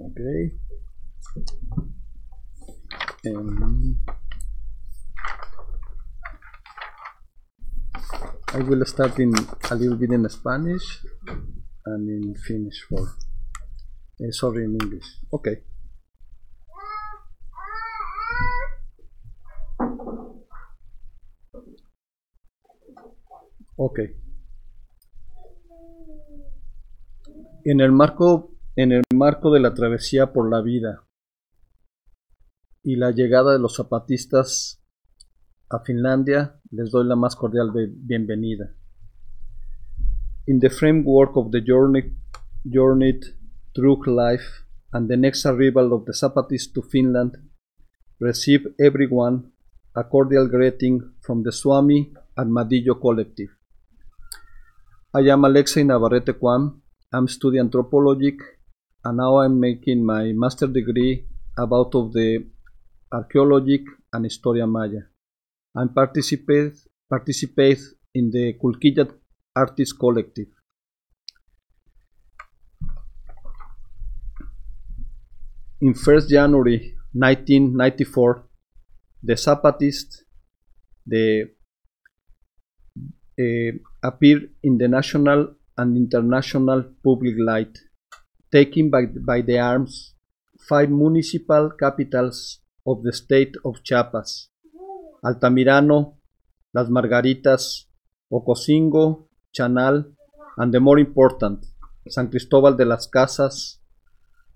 Okay. 0.00 0.52
Um, 3.26 3.98
I 8.54 8.60
will 8.60 8.84
start 8.86 9.18
in 9.18 9.34
a 9.70 9.74
little 9.74 9.98
bit 9.98 10.10
in 10.12 10.26
Spanish 10.30 11.02
and 11.84 12.08
in 12.08 12.34
Finnish 12.34 12.82
for, 12.88 13.14
uh, 14.22 14.30
sorry, 14.30 14.64
in 14.64 14.78
English. 14.80 15.04
Okay. 15.34 15.62
Okay. 23.76 24.16
En 27.66 27.80
el 27.80 27.92
marco, 27.92 28.59
en 28.76 28.92
el 28.92 29.02
marco 29.14 29.50
de 29.52 29.60
la 29.60 29.74
travesía 29.74 30.32
por 30.32 30.48
la 30.48 30.60
vida 30.62 31.04
y 32.82 32.96
la 32.96 33.10
llegada 33.10 33.52
de 33.52 33.58
los 33.58 33.76
zapatistas 33.76 34.82
a 35.68 35.80
Finlandia, 35.80 36.60
les 36.70 36.90
doy 36.90 37.04
la 37.06 37.16
más 37.16 37.36
cordial 37.36 37.70
bienvenida. 37.72 38.74
In 40.46 40.58
the 40.60 40.70
framework 40.70 41.36
of 41.36 41.50
the 41.50 41.60
journey, 41.60 42.16
journey 42.64 43.20
through 43.74 44.04
life 44.06 44.64
and 44.92 45.08
the 45.08 45.16
next 45.16 45.46
arrival 45.46 45.92
of 45.92 46.04
the 46.06 46.12
Zapatists 46.12 46.72
to 46.72 46.82
Finland, 46.82 47.36
receive 48.18 48.74
everyone 48.78 49.52
a 49.94 50.04
cordial 50.04 50.48
greeting 50.48 51.00
from 51.20 51.42
the 51.42 51.52
Swami 51.52 52.12
Armadillo 52.36 52.94
Collective. 52.94 53.50
I 55.14 55.28
am 55.30 55.44
Alexei 55.44 55.82
Navarrete 55.84 56.38
Kwan. 56.38 56.80
I'm 57.12 57.28
studying 57.28 57.64
anthropology 57.64 58.36
and 59.04 59.16
now 59.16 59.38
I'm 59.38 59.58
making 59.58 60.04
my 60.04 60.32
master 60.32 60.66
degree 60.66 61.24
about 61.56 61.94
of 61.94 62.12
the 62.12 62.46
archaeology 63.12 63.84
and 64.12 64.24
historia 64.24 64.66
maya. 64.66 65.02
I 65.74 65.84
participate 65.86 66.74
participate 67.08 67.80
in 68.14 68.30
the 68.30 68.54
Kulkiyat 68.54 69.10
Artist 69.54 69.98
Collective. 69.98 70.48
In 75.80 75.94
1st 75.94 76.28
January 76.28 76.94
1994, 77.12 78.44
the 79.22 79.32
Zapatists, 79.34 80.22
the 81.06 81.50
uh, 83.40 83.72
appeared 84.02 84.50
in 84.62 84.78
the 84.78 84.86
national 84.88 85.54
and 85.78 85.96
international 85.96 86.84
public 87.02 87.34
light, 87.38 87.78
taking 88.52 88.90
by, 88.90 89.06
by 89.06 89.40
the 89.40 89.58
arms 89.58 90.14
five 90.68 90.90
municipal 90.90 91.70
capitals 91.70 92.60
of 92.86 93.02
the 93.02 93.12
state 93.12 93.54
of 93.64 93.82
Chiapas, 93.82 94.48
Altamirano, 95.24 96.16
Las 96.74 96.88
Margaritas, 96.88 97.86
Ocosingo, 98.32 99.28
Chanal, 99.56 100.04
and 100.58 100.72
the 100.72 100.80
more 100.80 100.98
important, 100.98 101.66
San 102.08 102.28
Cristobal 102.28 102.76
de 102.76 102.84
las 102.84 103.06
Casas, 103.06 103.78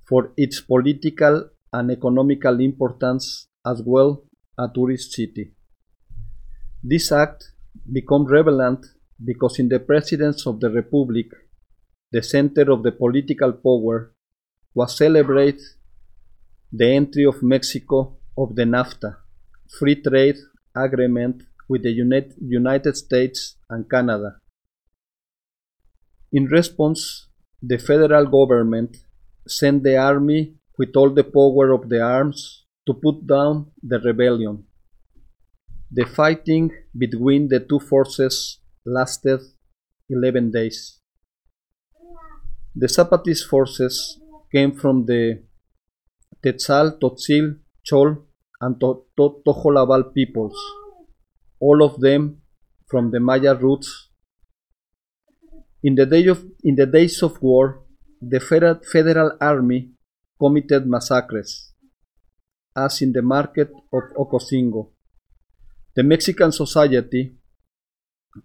for 0.09 0.33
its 0.37 0.61
political 0.61 1.51
and 1.73 1.91
economical 1.91 2.61
importance 2.61 3.49
as 3.67 3.83
well 3.85 4.25
a 4.59 4.69
tourist 4.73 5.13
city. 5.13 5.53
This 6.83 7.11
act 7.11 7.53
become 7.91 8.27
relevant 8.27 8.87
because 9.25 9.59
in 9.59 9.69
the 9.69 9.81
presidents 9.81 10.47
of 10.47 10.61
the 10.61 10.71
republic, 10.71 11.27
the 12.15 12.23
center 12.23 12.67
of 12.75 12.85
the 12.85 12.93
political 12.93 13.53
power 13.67 13.97
was 14.79 14.97
celebrate 14.97 15.61
the 16.81 16.89
entry 16.99 17.25
of 17.25 17.43
Mexico 17.43 17.99
of 18.43 18.55
the 18.55 18.67
NAFTA, 18.75 19.11
free 19.79 19.97
trade 20.01 20.37
agreement 20.77 21.43
with 21.69 21.83
the 21.83 21.95
United 22.61 22.97
States 22.97 23.57
and 23.69 23.91
Canada. 23.91 24.37
In 26.33 26.45
response, 26.47 27.29
the 27.61 27.79
federal 27.79 28.27
government 28.27 28.97
sent 29.49 29.83
the 29.83 29.97
army 29.97 30.55
with 30.79 30.95
all 30.97 31.11
the 31.11 31.29
power 31.39 31.73
of 31.73 31.89
the 31.89 32.01
arms 32.01 32.65
to 32.87 32.95
put 32.95 33.27
down 33.27 33.73
the 33.83 33.99
rebellion. 33.99 34.65
The 35.91 36.05
fighting 36.05 36.71
between 36.97 37.49
the 37.49 37.61
two 37.61 37.81
forces 37.81 38.59
lasted 38.85 39.41
11 40.11 40.53
days. 40.53 41.01
The 42.75 42.89
Zapatist 42.89 43.49
forces 43.49 44.19
came 44.51 44.73
from 44.73 45.07
the 45.07 45.43
Tzeltal, 46.45 46.99
Tzotzil, 47.01 47.59
Chol, 47.89 48.25
and 48.61 48.77
Tojolabal 48.81 50.13
peoples, 50.13 50.57
all 51.61 51.83
of 51.83 52.01
them 52.01 52.43
from 52.87 53.11
the 53.11 53.21
Maya 53.21 53.55
roots. 53.55 54.11
In 55.83 55.95
the, 55.95 56.07
day 56.07 56.27
of, 56.27 56.45
in 56.63 56.75
the 56.75 56.87
days 56.87 57.23
of 57.23 57.41
war, 57.43 57.83
the 58.21 58.41
federal, 58.41 59.33
army 59.41 59.91
committed 60.41 60.87
massacres, 60.87 61.75
as 62.77 63.03
in 63.03 63.13
the 63.13 63.23
market 63.23 63.71
of 63.93 64.03
Ocosingo. 64.17 64.91
The 65.95 66.03
Mexican 66.03 66.53
society 66.53 67.37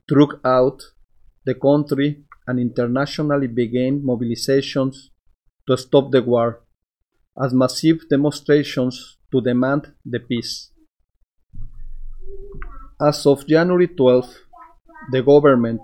throughout 0.07 0.45
out 0.45 0.81
the 1.45 1.55
country 1.55 2.25
and 2.49 2.59
internationally 2.59 3.45
began 3.61 4.01
mobilizations 4.01 4.95
to 5.67 5.77
stop 5.77 6.11
the 6.11 6.23
war, 6.23 6.63
as 7.43 7.53
massive 7.53 7.97
demonstrations 8.09 8.95
to 9.31 9.39
demand 9.39 9.93
the 10.03 10.19
peace. 10.19 10.71
As 12.99 13.27
of 13.27 13.45
January 13.45 13.87
12, 13.87 14.35
the 15.11 15.21
government 15.21 15.81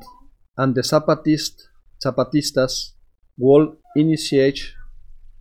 and 0.57 0.73
the 0.73 0.81
Zapatist, 0.81 1.67
Zapatistas 2.03 2.93
will 3.37 3.77
initiate 3.95 4.73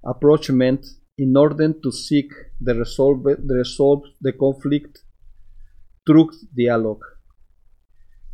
approachment 0.05 0.85
in 1.17 1.35
order 1.37 1.73
to 1.73 1.91
seek 1.91 2.31
the 2.61 2.75
resolve, 2.75 3.23
the 3.23 3.55
resolve 3.65 4.03
the 4.21 4.33
conflict 4.33 5.03
through 6.07 6.31
dialogue. 6.55 7.05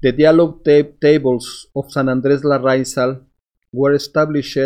The 0.03 0.13
dialogue 0.13 0.65
tables 0.65 1.67
of 1.77 1.93
San 1.93 2.07
Andrés 2.07 2.43
Larráinzar 2.43 3.23
were 3.71 3.93
established 3.93 4.57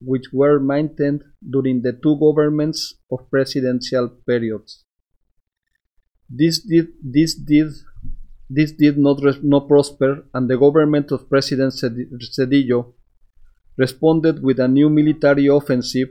which 0.00 0.32
were 0.32 0.58
maintained 0.58 1.22
during 1.48 1.82
the 1.82 1.92
two 1.92 2.18
governments 2.18 2.94
of 3.10 3.30
presidential 3.30 4.08
periods. 4.26 4.84
This 6.28 6.58
did, 6.58 6.88
this 7.00 7.34
did, 7.36 7.72
this 8.50 8.72
did 8.72 8.98
not, 8.98 9.20
not 9.44 9.68
prosper, 9.68 10.24
and 10.34 10.50
the 10.50 10.58
government 10.58 11.12
of 11.12 11.28
President 11.30 11.72
Zedillo 11.72 12.94
responded 13.76 14.42
with 14.42 14.58
a 14.58 14.66
new 14.66 14.90
military 14.90 15.46
offensive. 15.46 16.08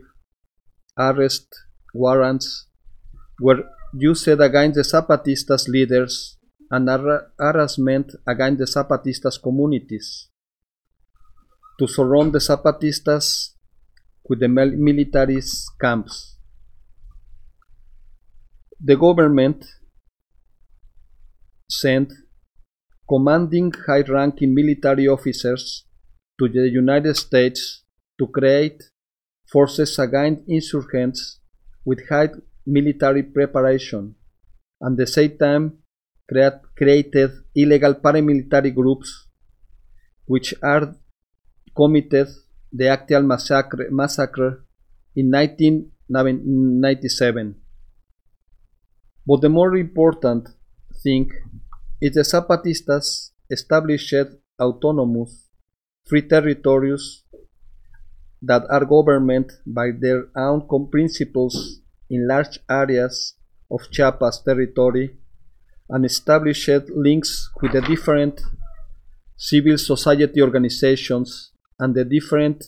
Arrest 0.98 1.48
warrants 1.94 2.68
were 3.42 3.66
used 3.94 4.28
against 4.30 4.76
the 4.76 4.84
Zapatistas 4.84 5.68
leaders 5.68 6.38
and 6.72 6.90
harassment 7.40 8.12
against 8.28 8.60
the 8.60 8.66
Zapatistas 8.66 9.42
communities. 9.42 10.30
To 11.80 11.88
surround 11.88 12.34
the 12.34 12.40
Zapatistas 12.40 13.54
with 14.28 14.40
the 14.40 14.48
military 14.48 15.42
camps. 15.80 16.38
The 18.80 18.96
government 18.96 19.66
sent 21.70 22.14
commanding 23.08 23.72
high-ranking 23.88 24.54
military 24.54 25.08
officers 25.08 25.86
to 26.40 26.48
the 26.48 26.70
United 26.70 27.16
States 27.16 27.84
to 28.20 28.28
create 28.28 28.82
forces 29.52 30.00
against 30.00 30.44
insurgents 30.48 31.40
with 31.86 32.08
high 32.10 32.30
military 32.66 33.24
preparation, 33.24 34.16
and 34.82 34.98
the 34.98 35.06
same 35.06 35.38
time 35.38 35.78
created 36.28 37.32
illegal 37.56 37.96
paramilitary 37.96 38.74
groups 38.74 39.28
which 40.26 40.54
are 40.64 40.96
committed 41.76 42.28
the 42.72 42.86
Acteal 42.86 43.26
massacre, 43.26 43.88
massacre 43.92 44.64
in 45.16 45.30
1997. 45.32 47.56
But 49.26 49.42
the 49.42 49.50
more 49.50 49.76
important 49.78 50.50
thing 51.04 51.32
is 52.02 52.14
the 52.14 52.22
Zapatistas 52.22 53.32
established 53.50 54.14
autonomous 54.60 55.50
free 56.06 56.22
territories 56.22 57.24
that 58.42 58.64
are 58.70 58.86
governed 58.86 59.52
by 59.66 59.92
their 59.92 60.28
own 60.36 60.68
principles 60.92 61.82
in 62.10 62.28
large 62.28 62.60
areas 62.70 63.36
of 63.72 63.90
Chiapas 63.90 64.44
territory 64.44 65.18
and 65.90 66.06
established 66.06 66.70
links 66.90 67.50
with 67.62 67.74
the 67.74 67.82
different 67.82 68.42
civil 69.38 69.78
society 69.78 70.42
organizations 70.42 71.52
and 71.80 71.94
the 71.96 72.06
different 72.06 72.64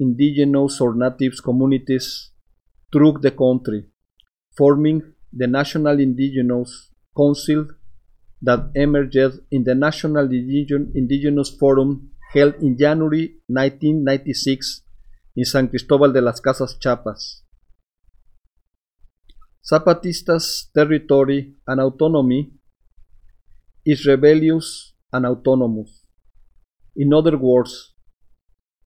indigenous 0.00 0.80
or 0.80 0.94
native 0.94 1.34
communities 1.42 2.30
throughout 2.92 3.22
the 3.22 3.30
country, 3.30 3.84
forming 4.56 5.02
the 5.32 5.46
National 5.46 5.98
Indigenous 6.00 6.90
Council 7.16 7.66
that 8.42 8.70
emerged 8.74 9.40
in 9.50 9.64
the 9.64 9.74
National 9.74 10.24
Indigenous 10.30 11.50
Forum 11.50 12.10
held 12.32 12.54
in 12.62 12.78
January 12.78 13.36
1996 13.48 14.82
in 15.36 15.44
San 15.44 15.68
Cristobal 15.68 16.12
de 16.12 16.20
las 16.20 16.40
Casas, 16.40 16.78
Chiapas. 16.78 17.42
Zapatistas' 19.70 20.72
territory 20.72 21.54
and 21.66 21.80
autonomy 21.80 22.50
is 23.84 24.06
rebellious 24.06 24.94
and 25.12 25.26
autonomous. 25.26 26.06
In 26.96 27.12
other 27.12 27.36
words, 27.36 27.94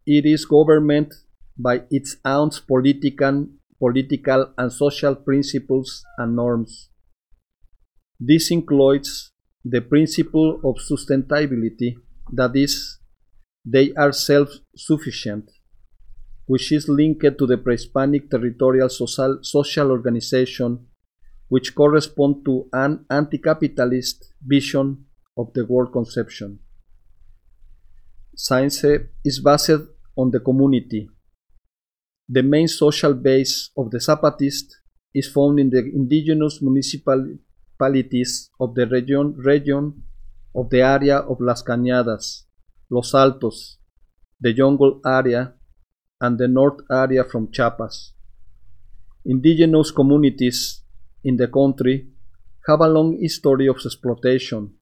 it 0.04 0.26
is 0.26 0.44
governed 0.44 1.12
by 1.56 1.82
its 1.90 2.16
own 2.24 2.50
political, 2.66 3.46
political 3.78 4.52
and 4.58 4.72
social 4.72 5.14
principles 5.14 6.02
and 6.18 6.34
norms. 6.34 6.90
This 8.18 8.50
includes 8.50 9.30
the 9.64 9.80
principle 9.80 10.60
of 10.64 10.76
sustainability, 10.90 11.94
that 12.32 12.56
is, 12.56 12.98
they 13.64 13.92
are 13.94 14.12
self-sufficient, 14.12 15.48
which 16.52 16.68
is 16.70 16.86
linked 16.86 17.38
to 17.38 17.46
the 17.46 17.56
pre-Hispanic 17.56 18.28
territorial 18.30 18.90
social, 18.90 19.38
social 19.40 19.90
organization, 19.90 20.70
which 21.48 21.74
correspond 21.74 22.44
to 22.44 22.68
an 22.74 23.06
anti-capitalist 23.08 24.34
vision 24.46 24.86
of 25.38 25.50
the 25.54 25.64
world 25.64 25.90
conception. 25.92 26.58
Science 28.36 28.84
is 29.24 29.40
based 29.40 29.80
on 30.14 30.30
the 30.30 30.40
community. 30.40 31.08
The 32.28 32.42
main 32.42 32.68
social 32.68 33.14
base 33.14 33.70
of 33.74 33.90
the 33.90 33.98
Zapatist 33.98 34.66
is 35.14 35.28
found 35.28 35.58
in 35.58 35.70
the 35.70 35.82
indigenous 36.00 36.60
municipalities 36.60 38.50
of 38.60 38.74
the 38.74 38.86
region, 38.86 39.34
region 39.38 40.02
of 40.54 40.68
the 40.68 40.82
area 40.82 41.16
of 41.16 41.40
Las 41.40 41.62
Cañadas, 41.62 42.44
Los 42.90 43.14
Altos, 43.14 43.78
the 44.38 44.52
jungle 44.52 45.00
area, 45.06 45.54
and 46.22 46.38
the 46.38 46.48
north 46.48 46.80
area 46.90 47.24
from 47.24 47.50
Chiapas. 47.52 48.12
Indigenous 49.26 49.90
communities 49.90 50.82
in 51.24 51.36
the 51.36 51.48
country 51.48 52.08
have 52.68 52.80
a 52.80 52.88
long 52.88 53.18
history 53.20 53.66
of 53.66 53.76
exploitation, 53.84 54.72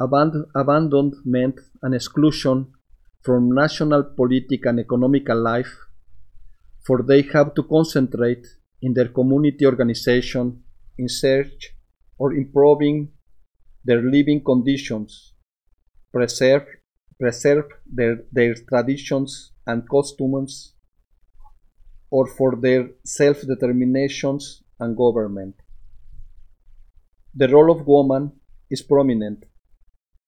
aband 0.00 0.34
abandonment, 0.54 1.56
and 1.82 1.94
exclusion 1.94 2.66
from 3.22 3.54
national 3.54 4.02
political 4.16 4.70
and 4.70 4.80
economical 4.80 5.40
life, 5.40 5.72
for 6.86 7.02
they 7.02 7.22
have 7.22 7.54
to 7.54 7.62
concentrate 7.62 8.46
in 8.82 8.92
their 8.94 9.08
community 9.08 9.64
organization 9.66 10.62
in 10.98 11.08
search 11.08 11.74
or 12.18 12.34
improving 12.34 13.08
their 13.84 14.02
living 14.02 14.42
conditions, 14.44 15.32
preserve, 16.12 16.66
preserve 17.20 17.66
their, 17.86 18.24
their 18.32 18.54
traditions 18.54 19.52
and 19.66 19.88
customs, 19.88 20.74
or 22.10 22.26
for 22.26 22.56
their 22.56 22.90
self-determinations 23.04 24.62
and 24.80 24.96
government. 24.96 25.54
The 27.34 27.48
role 27.48 27.70
of 27.70 27.86
woman 27.86 28.32
is 28.70 28.82
prominent. 28.82 29.44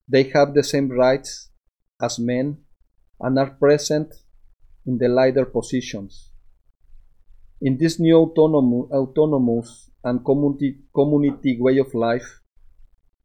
They 0.07 0.25
have 0.35 0.55
the 0.55 0.63
same 0.63 0.91
rights 0.91 1.51
as 2.01 2.19
men 2.19 2.59
and 3.21 3.39
are 3.39 3.51
present 3.51 4.15
in 4.87 4.99
the 4.99 5.09
leader 5.09 5.47
positions. 5.47 6.31
In 7.61 7.79
this 7.79 7.99
new 7.99 8.17
autonomous 8.19 9.91
and 10.05 10.25
community, 10.25 10.79
community 10.95 11.57
way 11.61 11.79
of 11.79 11.95
life, 11.95 12.41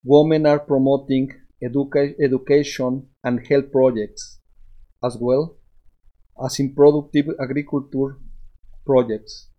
women 0.04 0.46
are 0.46 0.60
promoting 0.60 1.32
educa 1.64 2.14
education 2.20 3.08
and 3.24 3.46
health 3.48 3.72
projects, 3.72 4.40
as 5.04 5.18
well 5.20 5.58
as 6.44 6.60
in 6.60 6.74
productive 6.74 7.30
agriculture 7.40 8.18
projects. 8.86 9.50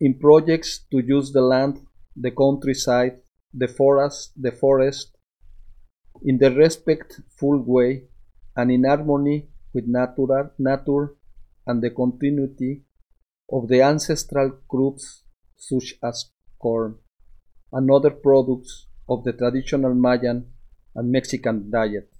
In 0.00 0.18
projects 0.18 0.80
to 0.90 0.98
use 0.98 1.32
the 1.32 1.42
land, 1.42 1.80
the 2.16 2.30
countryside, 2.30 3.18
the 3.52 3.68
forest, 3.68 4.32
the 4.36 4.50
forest, 4.50 5.16
in 6.22 6.38
the 6.38 6.50
respectful 6.50 7.62
way 7.66 8.04
and 8.56 8.70
in 8.70 8.84
harmony 8.84 9.48
with 9.74 9.84
nature, 9.86 10.52
nature 10.58 11.14
and 11.66 11.82
the 11.82 11.90
continuity 11.90 12.82
of 13.50 13.68
the 13.68 13.82
ancestral 13.82 14.58
groups 14.68 15.24
such 15.56 15.94
as 16.02 16.30
corn 16.58 16.96
and 17.72 17.90
other 17.90 18.10
products 18.10 18.86
of 19.08 19.24
the 19.24 19.32
traditional 19.32 19.94
Mayan 19.94 20.46
and 20.94 21.10
Mexican 21.10 21.70
diet, 21.70 22.10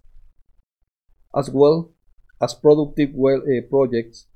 as 1.36 1.50
well 1.50 1.92
as 2.40 2.54
productive 2.54 3.10
well, 3.14 3.40
uh, 3.42 3.60
projects 3.70 4.26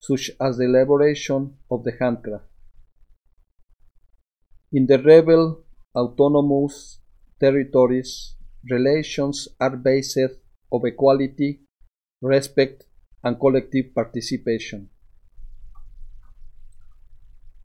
such 0.00 0.30
as 0.40 0.58
the 0.58 0.64
elaboration 0.64 1.54
of 1.70 1.82
the 1.84 1.92
handcraft. 1.98 2.44
In 4.72 4.86
the 4.86 5.02
rebel 5.02 5.64
autonomous 5.94 7.00
territories, 7.40 8.34
relations 8.70 9.48
are 9.60 9.76
based 9.76 10.18
of 10.70 10.84
equality, 10.84 11.60
respect, 12.20 12.84
and 13.24 13.40
collective 13.40 13.94
participation. 13.94 14.88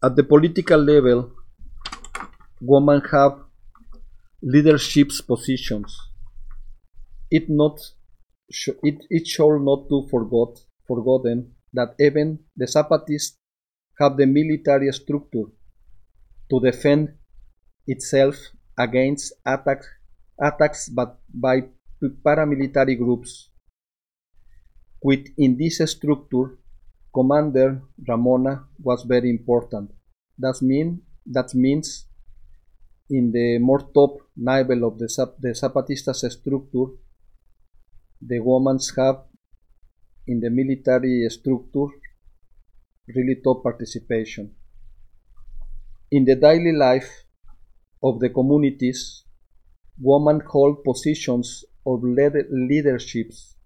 At 0.01 0.15
the 0.15 0.23
political 0.23 0.79
level, 0.79 1.31
women 2.61 3.01
have 3.11 3.39
leadership 4.41 5.11
positions. 5.27 6.12
It 7.37 7.49
not 7.49 7.79
it, 8.89 8.97
it 9.09 9.25
should 9.27 9.61
not 9.61 9.89
be 9.89 9.99
forgot, 10.09 10.59
forgotten 10.87 11.55
that 11.73 11.95
even 11.99 12.39
the 12.55 12.65
Zapatists 12.65 13.37
have 13.99 14.17
the 14.17 14.25
military 14.25 14.91
structure 14.91 15.49
to 16.49 16.59
defend 16.61 17.13
itself 17.87 18.35
against 18.77 19.33
attack, 19.45 19.81
attacks 20.39 20.89
but 20.89 21.19
by 21.33 21.63
paramilitary 22.25 22.97
groups. 22.97 23.49
Within 25.01 25.57
this 25.57 25.81
structure, 25.89 26.57
Commander 27.13 27.81
Ramona 28.07 28.65
was 28.79 29.03
very 29.03 29.29
important. 29.29 29.91
That, 30.37 30.61
mean, 30.61 31.01
that 31.25 31.53
means 31.53 32.05
in 33.09 33.31
the 33.31 33.59
more 33.59 33.81
top 33.93 34.17
level 34.37 34.85
of 34.85 34.97
the, 34.97 35.07
the 35.39 35.49
Zapatistas 35.49 36.29
structure, 36.31 36.93
the 38.25 38.39
women's 38.39 38.95
have 38.95 39.23
in 40.27 40.39
the 40.39 40.49
military 40.49 41.27
structure 41.29 41.87
really 43.15 43.35
top 43.43 43.63
participation. 43.63 44.55
In 46.11 46.23
the 46.25 46.35
daily 46.35 46.71
life 46.71 47.25
of 48.01 48.19
the 48.19 48.29
communities, 48.29 49.25
women 49.99 50.41
hold 50.47 50.83
positions 50.83 51.65
of 51.85 52.01
leaderships 52.03 53.57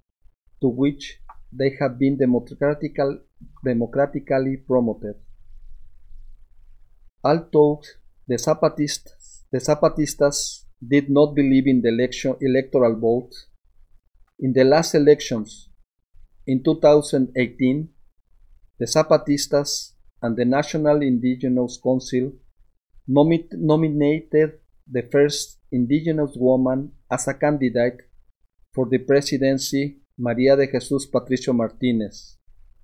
to 0.61 0.67
which 0.67 1.19
they 1.51 1.75
have 1.79 1.99
been 1.99 2.17
democratical, 2.17 3.19
democratically 3.63 4.57
promoted. 4.57 5.15
Although 7.23 7.81
the 8.27 8.35
Zapatistas, 8.35 9.43
the 9.51 9.59
Zapatistas 9.59 10.63
did 10.85 11.09
not 11.09 11.35
believe 11.35 11.67
in 11.67 11.81
the 11.81 11.89
election, 11.89 12.35
electoral 12.41 12.95
vote, 12.95 13.33
in 14.39 14.53
the 14.53 14.63
last 14.63 14.93
elections 14.95 15.69
in 16.45 16.63
2018, 16.63 17.89
the 18.79 18.85
Zapatistas 18.85 19.93
and 20.21 20.37
the 20.37 20.45
National 20.45 21.01
Indigenous 21.01 21.79
Council 21.83 22.31
nomi 23.09 23.47
nominated 23.51 24.59
the 24.89 25.03
first 25.11 25.59
indigenous 25.71 26.31
woman 26.35 26.91
as 27.11 27.27
a 27.27 27.33
candidate 27.33 27.97
for 28.73 28.87
the 28.89 28.99
presidency, 28.99 29.97
Maria 30.17 30.55
de 30.55 30.67
Jesus 30.67 31.05
Patricio 31.05 31.53
Martinez, 31.53 32.37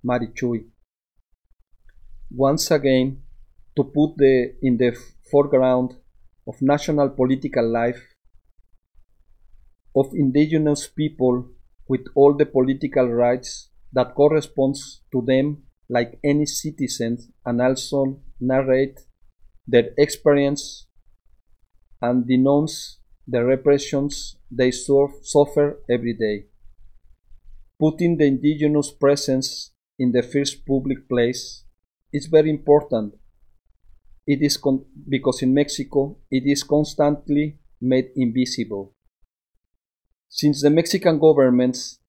Marichuy. 0.03 0.65
Once 2.31 2.71
again, 2.71 3.21
to 3.75 3.83
put 3.83 4.17
the, 4.17 4.55
in 4.61 4.77
the 4.77 4.95
foreground 5.31 5.95
of 6.47 6.55
national 6.61 7.09
political 7.09 7.67
life 7.71 8.12
of 9.95 10.13
indigenous 10.13 10.87
people 10.87 11.49
with 11.87 12.05
all 12.15 12.33
the 12.33 12.45
political 12.45 13.07
rights 13.07 13.69
that 13.91 14.15
corresponds 14.15 15.01
to 15.11 15.21
them 15.21 15.63
like 15.89 16.19
any 16.23 16.45
citizen 16.45 17.17
and 17.45 17.61
also 17.61 18.19
narrate 18.39 18.99
their 19.67 19.89
experience 19.97 20.87
and 22.01 22.27
denounce 22.27 22.99
the 23.27 23.43
repressions 23.43 24.35
they 24.51 24.71
suffer 24.71 25.79
every 25.89 26.13
day. 26.13 26.45
Putting 27.79 28.17
the 28.17 28.25
indigenous 28.25 28.91
presence 28.91 29.71
in 29.99 30.11
the 30.11 30.23
first 30.23 30.65
public 30.65 31.07
place 31.07 31.63
is 32.11 32.25
very 32.27 32.49
important. 32.49 33.13
It 34.25 34.41
is 34.41 34.57
because 35.07 35.41
in 35.41 35.53
Mexico 35.53 36.17
it 36.31 36.43
is 36.45 36.63
constantly 36.63 37.59
made 37.81 38.11
invisible. 38.15 38.93
Since 40.35 40.63
the 40.63 40.71
Mexican 40.71 41.19
governments 41.19 41.99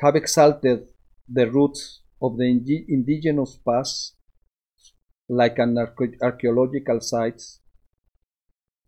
have 0.00 0.14
exalted 0.14 0.86
the 1.28 1.50
roots 1.50 2.02
of 2.22 2.36
the 2.36 2.44
indi 2.44 2.84
indigenous 2.88 3.58
past 3.66 4.14
like 5.28 5.58
an 5.58 5.76
archaeological 6.22 7.00
sites, 7.00 7.58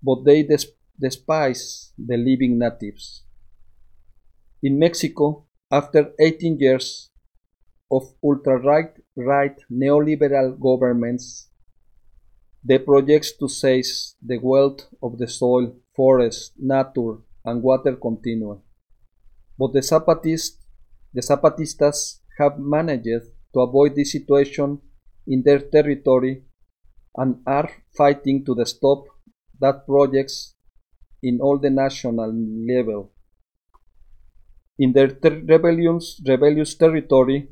but 0.01 0.23
they 0.25 0.45
des 0.45 0.67
despise 1.01 1.93
the 1.99 2.17
living 2.17 2.61
natives. 2.61 3.25
In 4.63 4.79
Mexico, 4.79 5.47
after 5.69 6.13
18 6.21 6.57
years 6.61 7.11
of 7.91 8.15
ultra-right 8.23 8.93
right 9.17 9.57
neoliberal 9.69 10.57
governments, 10.61 11.49
the 12.63 12.79
projects 12.79 13.33
to 13.33 13.49
seize 13.49 14.15
the 14.23 14.39
wealth 14.39 14.87
of 15.03 15.19
the 15.19 15.27
soil, 15.27 15.75
forest, 15.97 16.53
nature, 16.57 17.17
and 17.45 17.65
water 17.65 17.97
continue. 17.97 18.61
But 19.59 19.73
the 19.73 19.81
Zapatists, 19.81 20.57
the 21.13 21.23
Zapatistas 21.23 22.21
have 22.39 22.59
managed 22.59 23.27
to 23.55 23.61
avoid 23.61 23.95
this 23.95 24.13
situation 24.13 24.81
in 25.27 25.43
their 25.43 25.61
territory 25.61 26.43
and 27.17 27.41
are 27.47 27.71
fighting 27.97 28.45
to 28.45 28.65
stop 28.67 29.05
that 29.61 29.87
projects 29.87 30.55
in 31.23 31.41
all 31.41 31.59
the 31.59 31.71
national 31.71 32.33
level. 32.69 33.13
In 34.79 34.93
their 34.93 35.09
ter 35.09 35.41
rebellions, 35.41 36.21
rebellious 36.27 36.75
territory, 36.75 37.49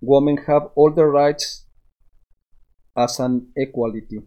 women 0.00 0.38
have 0.46 0.70
all 0.74 0.90
the 0.90 1.04
rights 1.04 1.66
as 2.96 3.20
an 3.20 3.48
equality. 3.56 4.20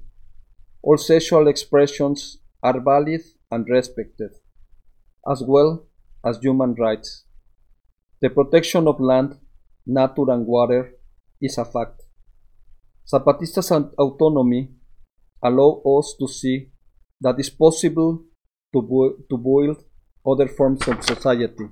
All 0.84 0.98
sexual 0.98 1.48
expressions 1.48 2.38
are 2.62 2.80
valid 2.80 3.22
and 3.50 3.68
respected, 3.68 4.32
as 5.28 5.42
well 5.42 5.88
as 6.26 6.40
human 6.42 6.74
rights. 6.74 7.26
The 8.22 8.30
protection 8.30 8.88
of 8.88 9.00
land, 9.00 9.36
nature 9.86 10.30
and 10.30 10.48
water 10.48 10.94
is 11.42 11.58
a 11.58 11.66
fact. 11.66 12.02
Zapatista's 13.08 13.72
autonomy 13.72 14.72
allow 15.44 15.82
us 15.86 16.16
to 16.20 16.28
see 16.28 16.72
that 17.22 17.36
it's 17.38 17.50
possible 17.50 18.24
to, 18.74 19.26
to 19.30 19.38
build 19.38 19.84
other 20.26 20.48
forms 20.48 20.88
of 20.88 21.04
society. 21.04 21.66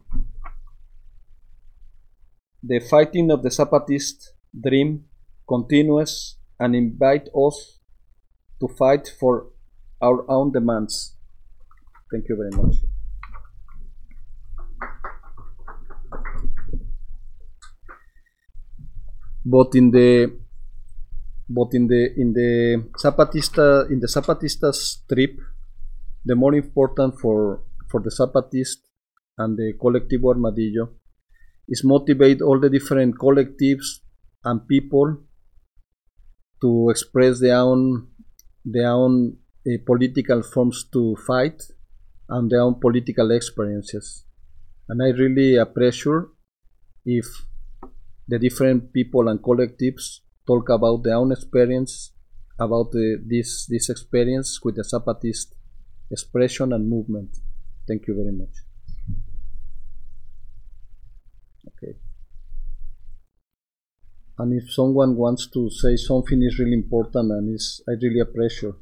The 2.61 2.79
fighting 2.79 3.31
of 3.31 3.41
the 3.41 3.49
Zapatist 3.49 4.29
dream 4.53 5.05
continues 5.49 6.37
and 6.59 6.75
invite 6.75 7.27
us 7.35 7.79
to 8.61 8.67
fight 8.67 9.11
for 9.19 9.47
our 10.01 10.29
own 10.29 10.51
demands. 10.51 11.17
Thank 12.11 12.25
you 12.29 12.37
very 12.37 12.51
much. 12.51 12.92
But 19.45 19.75
in 19.75 19.91
the 19.91 20.39
but 21.49 21.73
in 21.73 21.87
the 21.87 22.13
in 22.17 22.33
the 22.33 22.89
Zapatista 22.97 23.89
in 23.91 23.99
the 23.99 24.07
Zapatistas 24.07 25.05
trip, 25.07 25.37
the 26.25 26.35
more 26.35 26.55
important 26.55 27.19
for 27.19 27.61
for 27.89 28.01
the 28.01 28.09
Zapatist 28.09 28.79
and 29.37 29.57
the 29.57 29.73
Colectivo 29.81 30.29
Armadillo 30.29 30.89
is 31.67 31.83
motivate 31.83 32.41
all 32.41 32.59
the 32.59 32.69
different 32.69 33.17
collectives 33.17 33.99
and 34.43 34.67
people 34.67 35.17
to 36.61 36.89
express 36.89 37.39
their 37.39 37.57
own 37.57 38.07
their 38.63 38.91
own 38.91 39.37
uh, 39.67 39.77
political 39.85 40.41
forms 40.41 40.85
to 40.91 41.15
fight 41.27 41.61
and 42.29 42.49
their 42.49 42.61
own 42.61 42.79
political 42.79 43.31
experiences. 43.31 44.23
And 44.87 45.01
I 45.03 45.09
really 45.09 45.55
appreciate 45.55 46.23
if 47.05 47.25
the 48.27 48.39
different 48.39 48.93
people 48.93 49.27
and 49.27 49.41
collectives 49.41 50.19
talk 50.45 50.69
about 50.69 51.03
their 51.03 51.15
own 51.15 51.31
experience 51.31 52.11
about 52.59 52.91
the, 52.91 53.21
this 53.25 53.65
this 53.67 53.89
experience 53.89 54.59
with 54.63 54.75
the 54.75 54.83
Zapatist 54.83 55.55
expression 56.11 56.73
and 56.73 56.87
movement. 56.87 57.37
Thank 57.87 58.07
you 58.07 58.15
very 58.15 58.31
much. 58.31 58.55
Okay. 61.69 61.97
And 64.37 64.53
if 64.53 64.71
someone 64.71 65.15
wants 65.15 65.47
to 65.47 65.69
say 65.69 65.95
something 65.95 66.41
is 66.41 66.59
really 66.59 66.73
important 66.73 67.31
and 67.31 67.53
is 67.53 67.81
I 67.87 67.93
really 68.01 68.19
appreciate 68.19 68.75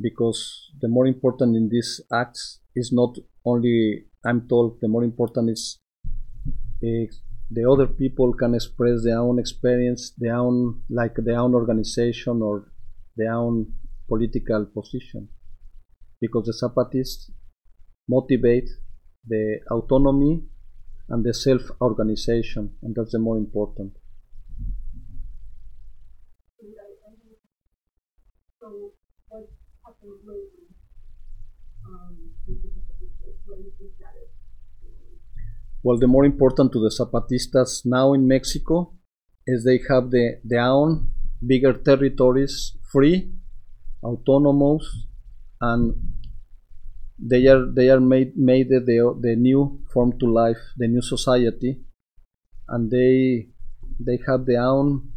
because 0.00 0.70
the 0.80 0.88
more 0.88 1.06
important 1.06 1.54
in 1.56 1.68
these 1.68 2.00
acts 2.12 2.60
is 2.74 2.92
not 2.92 3.16
only 3.44 4.04
I'm 4.24 4.48
told 4.48 4.80
the 4.80 4.88
more 4.88 5.04
important 5.04 5.50
is 5.50 5.78
uh, 6.82 7.06
the 7.54 7.68
other 7.70 7.86
people 7.86 8.32
can 8.32 8.54
express 8.54 9.04
their 9.04 9.18
own 9.18 9.38
experience, 9.38 10.12
their 10.16 10.36
own 10.36 10.82
like 10.88 11.16
their 11.16 11.38
own 11.38 11.54
organization 11.54 12.40
or 12.40 12.72
their 13.16 13.34
own 13.34 13.72
political 14.08 14.64
position. 14.66 15.28
Because 16.20 16.46
the 16.46 16.54
Zapatists 16.60 17.30
motivate 18.08 18.70
the 19.26 19.58
autonomy 19.70 20.42
and 21.08 21.24
the 21.24 21.34
self-organization, 21.34 22.70
and 22.82 22.94
that's 22.94 23.12
the 23.12 23.18
more 23.18 23.36
important. 23.36 23.92
So 28.60 28.92
what 29.28 29.48
happened 29.84 30.20
lately 30.24 30.68
um, 31.84 32.16
well, 35.82 35.98
the 35.98 36.06
more 36.06 36.24
important 36.24 36.72
to 36.72 36.80
the 36.80 36.90
Zapatistas 36.90 37.84
now 37.84 38.12
in 38.12 38.26
Mexico 38.28 38.94
is 39.46 39.64
they 39.64 39.80
have 39.88 40.10
the, 40.10 40.38
their 40.44 40.62
own 40.62 41.10
bigger 41.44 41.72
territories 41.72 42.76
free, 42.90 43.32
autonomous, 44.02 44.84
and 45.60 45.94
they 47.18 47.46
are 47.46 47.66
they 47.66 47.88
are 47.88 48.00
made 48.00 48.36
made 48.36 48.68
the, 48.68 49.16
the 49.20 49.36
new 49.36 49.80
form 49.92 50.18
to 50.18 50.26
life, 50.26 50.58
the 50.76 50.86
new 50.86 51.02
society, 51.02 51.80
and 52.68 52.90
they 52.90 53.48
they 53.98 54.18
have 54.26 54.46
their 54.46 54.62
own 54.62 55.12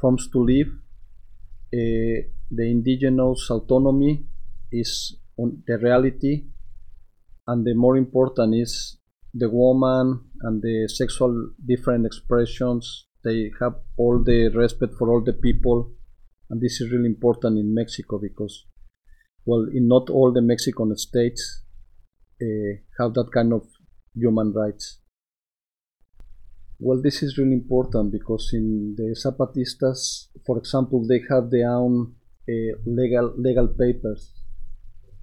forms 0.00 0.28
to 0.32 0.38
live. 0.38 0.68
Uh, 1.74 2.26
the 2.50 2.70
indigenous 2.70 3.48
autonomy 3.50 4.26
is 4.70 5.16
the 5.38 5.78
reality, 5.78 6.44
and 7.46 7.64
the 7.64 7.74
more 7.74 7.96
important 7.96 8.54
is 8.54 8.98
the 9.34 9.48
woman 9.48 10.20
and 10.42 10.62
the 10.62 10.88
sexual 10.88 11.50
different 11.66 12.04
expressions 12.06 13.06
they 13.24 13.50
have 13.60 13.74
all 13.96 14.22
the 14.22 14.48
respect 14.48 14.94
for 14.98 15.10
all 15.10 15.22
the 15.22 15.32
people. 15.32 15.92
And 16.50 16.60
this 16.60 16.80
is 16.80 16.90
really 16.90 17.06
important 17.06 17.58
in 17.58 17.74
mexico 17.74 18.18
because 18.18 18.66
well 19.46 19.66
in 19.72 19.88
not 19.88 20.10
all 20.10 20.32
the 20.32 20.42
mexican 20.42 20.94
states 20.96 21.62
uh, 22.42 22.72
have 22.98 23.14
that 23.14 23.30
kind 23.32 23.52
of 23.52 23.66
human 24.14 24.52
rights. 24.52 24.98
Well 26.78 27.00
this 27.00 27.22
is 27.22 27.38
really 27.38 27.54
important 27.54 28.12
because 28.12 28.50
in 28.52 28.94
the 28.96 29.14
zapatistas 29.14 30.26
for 30.44 30.58
example 30.58 31.06
they 31.06 31.22
have 31.30 31.50
their 31.50 31.70
own 31.70 32.14
uh, 32.48 32.72
legal 32.84 33.32
legal 33.38 33.68
papers 33.68 34.41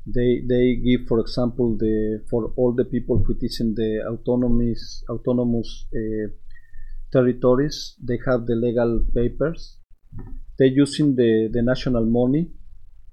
they 0.06 0.41
they 0.48 0.75
give 0.75 1.08
for 1.08 1.20
example 1.20 1.77
the 1.77 2.24
for 2.29 2.51
all 2.56 2.74
the 2.74 2.86
people 2.86 3.18
in 3.60 3.75
the 3.75 4.01
autonomous 4.08 5.03
autonomous 5.10 5.86
uh, 5.94 6.27
territories 7.12 7.96
they 8.01 8.18
have 8.25 8.46
the 8.46 8.56
legal 8.56 9.03
papers. 9.13 9.77
They 10.58 10.65
are 10.65 10.77
using 10.86 11.15
the 11.15 11.50
the 11.51 11.62
national 11.62 12.06
money 12.06 12.51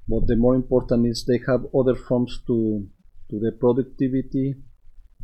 but 0.09 0.27
the 0.27 0.37
more 0.37 0.55
important 0.55 1.07
is 1.07 1.25
they 1.25 1.41
have 1.47 1.67
other 1.75 1.95
forms 1.95 2.41
to 2.47 2.87
to 3.31 3.41
the 3.41 3.53
productivity 3.53 4.55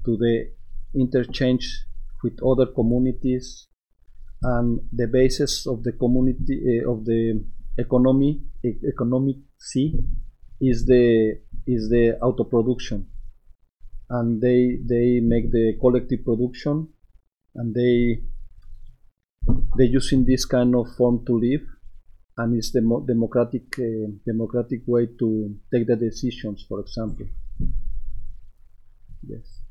to 0.05 0.17
the 0.17 0.51
interchange 0.95 1.87
with 2.23 2.39
other 2.43 2.67
communities 2.67 3.69
and 4.43 4.81
the 4.93 5.07
basis 5.07 5.67
of 5.67 5.85
the 5.85 5.93
community 5.93 6.83
uh, 6.85 6.91
of 6.91 7.05
the 7.05 7.45
economy 7.79 8.41
e 8.65 8.71
economic 8.89 9.37
see 9.59 9.89
is 10.61 10.85
the 10.87 11.39
is 11.67 11.89
the 11.89 12.19
auto 12.21 12.45
production 12.45 13.07
and 14.11 14.41
they 14.41 14.79
they 14.87 15.21
make 15.21 15.51
the 15.51 15.77
collective 15.81 16.25
production 16.25 16.89
and 17.55 17.75
they 17.75 18.23
they 19.77 19.85
using 19.85 20.25
this 20.25 20.45
kind 20.45 20.75
of 20.75 20.87
form 20.97 21.25
to 21.25 21.39
live 21.39 21.65
and 22.39 22.57
it's 22.57 22.73
the 22.73 22.81
democratic 23.07 23.79
uh, 23.79 24.07
democratic 24.27 24.83
way 24.87 25.07
to 25.19 25.55
take 25.73 25.87
the 25.87 25.97
decisions 25.97 26.65
for 26.69 26.81
example 26.81 27.27
yes 29.29 29.63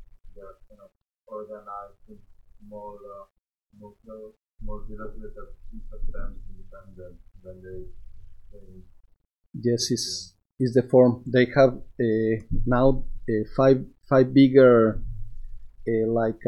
organized 1.26 2.20
more 2.68 2.98
uh, 3.16 3.24
more 4.64 4.84
directly 4.88 5.28
that 5.34 5.48
it's 5.74 6.12
them 6.12 6.36
independent 6.50 7.18
than 7.42 7.56
they. 7.64 7.80
Yes, 9.54 9.90
is 9.90 10.34
is 10.62 10.74
the 10.74 10.84
form. 10.84 11.22
They 11.26 11.46
have 11.56 11.72
uh, 12.06 12.34
now 12.66 13.04
uh, 13.28 13.44
five 13.56 13.84
five 14.08 14.32
bigger 14.32 15.02
uh, 15.88 16.06
like 16.20 16.42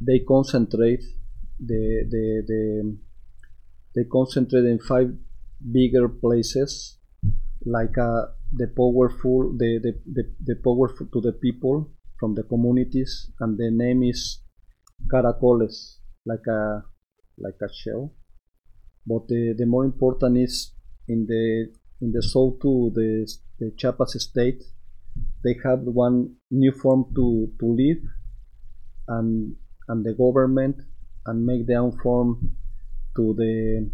they 0.00 0.20
concentrate 0.20 1.02
the 1.58 1.82
the 2.12 2.24
the 2.50 2.96
they 3.94 4.04
concentrate 4.04 4.66
in 4.66 4.78
five 4.78 5.08
bigger 5.72 6.08
places 6.08 6.98
like 7.64 7.96
uh, 7.98 8.26
the 8.52 8.68
powerful 8.68 9.52
the, 9.56 9.80
the, 9.82 9.92
the, 10.16 10.24
the 10.44 10.56
powerful 10.62 11.06
to 11.12 11.20
the 11.20 11.32
people 11.32 11.90
from 12.20 12.34
the 12.34 12.42
communities 12.42 13.30
and 13.40 13.58
the 13.58 13.70
name 13.70 14.02
is 14.02 14.40
caracoles 15.12 15.96
like 16.24 16.46
a 16.46 16.82
like 17.38 17.58
a 17.62 17.68
shell 17.72 18.12
but 19.06 19.26
the, 19.28 19.54
the 19.58 19.66
more 19.66 19.84
important 19.84 20.36
is 20.36 20.72
in 21.08 21.26
the 21.26 21.72
in 22.00 22.12
the 22.12 22.22
south 22.22 22.60
to 22.62 22.92
the, 22.94 23.30
the 23.58 23.72
Chiapas 23.76 24.16
state. 24.22 24.62
They 25.42 25.56
have 25.64 25.80
one 25.80 26.36
new 26.50 26.72
form 26.72 27.06
to, 27.14 27.50
to 27.58 27.66
live 27.66 28.02
and 29.08 29.56
and 29.88 30.04
the 30.04 30.14
government 30.14 30.76
and 31.26 31.44
make 31.46 31.66
their 31.66 31.80
own 31.80 31.96
form 31.98 32.56
to 33.14 33.34
the 33.34 33.90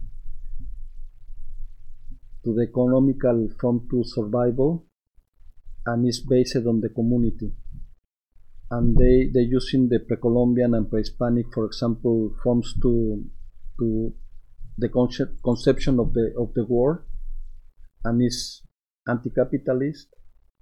to 2.45 2.55
the 2.55 2.63
economical 2.63 3.49
form 3.61 3.87
to 3.91 4.03
survival 4.05 4.85
and 5.87 6.07
is 6.09 6.21
based 6.21 6.57
on 6.57 6.81
the 6.81 6.89
community. 6.89 7.53
And 8.71 8.97
they 8.97 9.31
they 9.33 9.43
using 9.43 9.89
the 9.89 10.01
pre-columbian 10.01 10.75
and 10.75 10.89
pre-hispanic 10.89 11.53
for 11.53 11.67
example 11.67 12.35
forms 12.43 12.75
to 12.83 13.23
to 13.79 14.15
the 14.79 14.89
concept 14.89 15.43
conception 15.43 16.01
of 16.01 16.15
the 16.15 16.33
of 16.39 16.55
the 16.55 16.65
war 16.65 17.05
and 18.05 18.23
is 18.23 18.63
anti-capitalist 19.09 20.09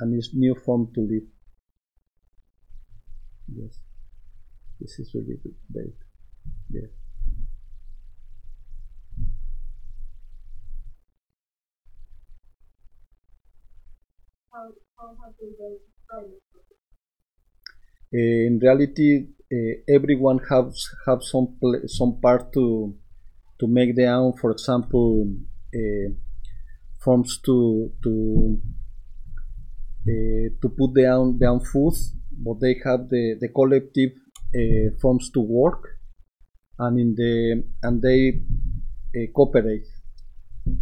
and 0.00 0.14
is 0.18 0.30
new 0.34 0.54
form 0.54 0.90
to 0.94 1.00
live 1.00 1.28
yes 3.56 3.78
this 4.80 4.98
is 4.98 5.14
really 5.14 5.36
good 5.42 5.56
date 5.72 6.00
yes? 6.70 6.90
Uh, 18.12 18.18
in 18.48 18.58
reality, 18.60 19.26
uh, 19.52 19.74
everyone 19.96 20.38
has 20.50 20.88
have 21.06 21.22
some 21.22 21.46
some 21.86 22.12
part 22.20 22.52
to 22.52 22.94
to 23.58 23.66
make 23.66 23.94
their 23.96 24.14
own. 24.14 24.32
For 24.40 24.50
example, 24.50 25.28
uh, 25.74 26.08
forms 27.04 27.38
to 27.46 27.92
to 28.02 28.60
uh, 30.08 30.46
to 30.60 30.68
put 30.78 30.94
their 30.94 31.12
own 31.12 31.38
their 31.38 31.50
own 31.50 31.60
food, 31.60 31.94
but 32.32 32.60
they 32.60 32.74
have 32.84 33.08
the 33.08 33.36
the 33.40 33.48
collective 33.48 34.10
uh, 34.54 34.96
forms 35.00 35.30
to 35.30 35.40
work, 35.40 35.98
and 36.78 36.98
in 36.98 37.14
the 37.14 37.64
and 37.82 38.02
they 38.02 38.42
uh, 39.16 39.26
cooperate 39.34 39.86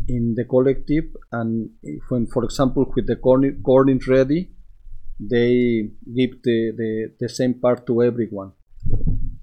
in 0.08 0.34
the 0.36 0.44
collective. 0.44 1.04
And 1.32 1.70
when, 2.08 2.26
for 2.26 2.44
example, 2.44 2.90
with 2.94 3.06
the 3.06 3.16
corn, 3.16 3.62
corn 3.62 3.88
is 3.88 4.06
ready, 4.08 4.50
they 5.20 5.90
give 6.16 6.42
the, 6.42 6.72
the, 6.76 7.14
the 7.20 7.28
same 7.28 7.54
part 7.54 7.86
to 7.86 8.02
everyone 8.02 8.52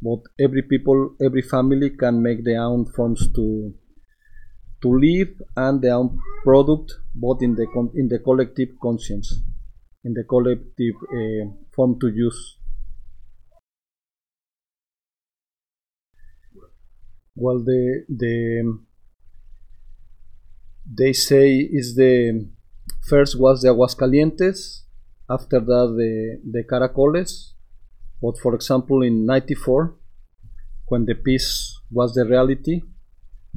but 0.01 0.21
every 0.45 0.61
people 0.61 0.99
every 1.27 1.41
family 1.41 1.89
can 2.01 2.21
make 2.21 2.43
their 2.43 2.61
own 2.61 2.85
forms 2.95 3.21
to 3.37 3.45
to 4.81 4.89
live 4.97 5.41
and 5.55 5.81
their 5.81 5.95
own 5.95 6.19
product 6.43 6.93
both 7.13 7.41
in 7.41 7.55
the 7.55 7.65
in 7.95 8.07
the 8.07 8.19
collective 8.19 8.69
conscience 8.81 9.41
in 10.03 10.13
the 10.13 10.23
collective 10.23 10.95
uh, 11.19 11.45
form 11.75 11.99
to 11.99 12.07
use 12.07 12.57
well 17.35 17.59
the 17.59 18.05
the 18.09 18.35
they 20.85 21.13
say 21.13 21.57
is 21.57 21.95
the 21.95 22.47
first 23.09 23.39
was 23.39 23.61
the 23.61 23.69
Aguascalientes 23.69 24.81
after 25.29 25.59
that 25.59 25.95
the, 25.97 26.41
the 26.51 26.63
Caracoles. 26.63 27.51
But 28.21 28.37
for 28.37 28.55
example, 28.55 29.01
in 29.01 29.25
94, 29.25 29.95
when 30.87 31.05
the 31.05 31.15
peace 31.15 31.79
was 31.91 32.13
the 32.13 32.25
reality, 32.25 32.81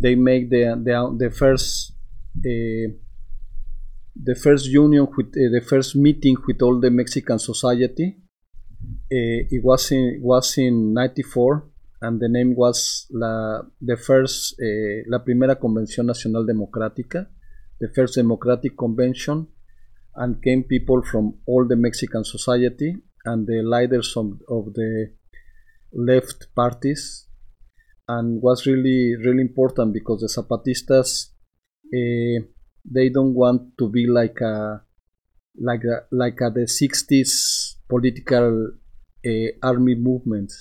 they 0.00 0.14
make 0.14 0.50
the, 0.50 0.80
the, 0.82 1.16
the 1.18 1.30
first 1.30 1.92
uh, 2.38 2.88
the 4.20 4.34
first 4.34 4.66
union 4.66 5.06
with 5.16 5.28
uh, 5.28 5.50
the 5.50 5.64
first 5.66 5.96
meeting 5.96 6.37
with 6.46 6.61
all 6.62 6.80
the 6.80 6.90
Mexican 6.90 7.38
society. 7.38 8.16
Uh, 9.11 9.46
it 9.50 9.62
was 9.64 9.90
in 9.90 10.20
was 10.22 10.58
in 10.58 10.92
94 10.94 11.64
and 12.02 12.20
the 12.20 12.28
name 12.28 12.54
was 12.54 13.06
la 13.11 13.62
the 13.80 13.96
first 13.96 14.54
uh, 14.61 15.02
la 15.06 15.24
primera 15.24 15.56
convención 15.56 16.06
nacional 16.06 16.46
democrática 16.46 17.28
the 17.80 17.88
first 17.88 18.16
democratic 18.16 18.76
convention 18.76 19.48
and 20.16 20.42
came 20.42 20.62
people 20.62 21.02
from 21.02 21.34
all 21.46 21.66
the 21.66 21.76
Mexican 21.76 22.24
society 22.24 22.96
and 23.24 23.46
the 23.46 23.62
leaders 23.62 24.16
of, 24.16 24.26
of 24.48 24.72
the 24.74 25.12
left 25.92 26.54
parties 26.54 27.27
and 28.08 28.42
was 28.42 28.66
really 28.66 29.16
really 29.16 29.42
important 29.42 29.92
because 29.92 30.20
the 30.20 30.28
Zapatistas 30.28 31.28
uh, 31.94 32.44
they 32.84 33.08
don't 33.08 33.34
want 33.34 33.76
to 33.78 33.88
be 33.88 34.06
like 34.06 34.40
a 34.40 34.82
like 35.60 35.82
a, 35.84 36.04
like 36.12 36.40
a 36.40 36.50
the 36.50 36.66
60s 36.66 37.74
political 37.88 38.72
uh, 39.26 39.48
army 39.62 39.94
movement. 39.94 40.52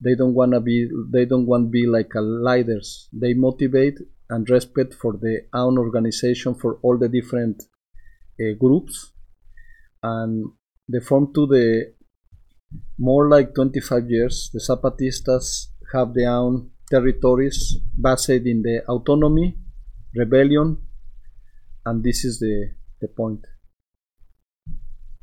They 0.00 0.14
don't 0.14 0.34
want 0.34 0.52
to 0.52 0.60
be 0.60 0.88
they 1.12 1.24
don't 1.24 1.46
want 1.46 1.66
to 1.66 1.70
be 1.70 1.86
like 1.86 2.12
a 2.14 2.20
leaders. 2.20 3.08
They 3.12 3.34
motivate 3.34 3.98
and 4.30 4.48
respect 4.48 4.94
for 4.94 5.14
the 5.14 5.46
own 5.54 5.78
organization 5.78 6.54
for 6.54 6.78
all 6.82 6.98
the 6.98 7.08
different 7.08 7.62
uh, 8.40 8.54
groups. 8.58 9.12
And 10.02 10.52
they 10.88 11.00
form 11.00 11.32
to 11.34 11.46
the 11.46 11.94
more 12.98 13.28
like 13.28 13.54
25 13.54 14.10
years 14.10 14.50
the 14.52 14.60
zapatistas 14.60 15.68
have 15.92 16.14
their 16.14 16.30
own 16.30 16.70
territories 16.90 17.76
based 18.00 18.30
in 18.52 18.62
the 18.62 18.82
autonomy 18.88 19.56
rebellion 20.14 20.78
and 21.86 22.02
this 22.04 22.24
is 22.24 22.38
the 22.38 22.70
the 23.00 23.08
point. 23.08 23.46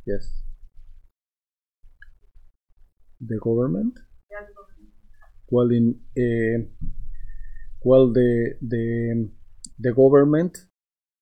Yes. 0.06 0.30
The 3.19 3.39
government? 3.39 3.99
Well 5.49 5.71
in 5.71 5.99
uh, 6.17 6.65
well 7.84 8.12
the 8.12 8.56
the 8.62 9.30
the 9.80 9.93
government 9.93 10.65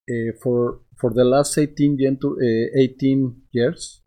uh, 0.10 0.32
for 0.42 0.82
for 0.98 1.12
the 1.12 1.24
last 1.24 1.58
18 1.58 1.98
gen- 2.00 2.20
to, 2.22 2.30
uh, 2.40 2.80
18 2.80 3.42
years 3.52 4.02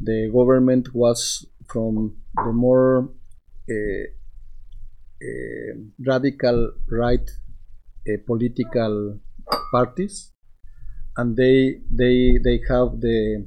the 0.00 0.30
government 0.32 0.94
was 0.94 1.46
from 1.68 2.16
the 2.36 2.52
more 2.52 3.10
radical 6.06 6.72
right 6.90 7.30
uh, 8.08 8.16
political 8.26 9.18
parties 9.72 10.32
and 11.16 11.36
they 11.36 11.80
they 11.90 12.38
they 12.44 12.60
have 12.68 13.00
the 13.00 13.46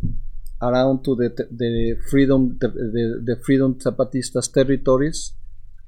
around 0.62 1.04
to 1.04 1.16
the 1.16 1.30
the 1.52 1.96
freedom 2.10 2.58
the, 2.60 2.68
the, 2.68 3.22
the 3.26 3.42
freedom 3.46 3.76
zapatistas 3.80 4.52
territories 4.52 5.34